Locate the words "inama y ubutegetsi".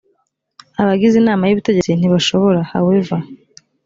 1.17-1.91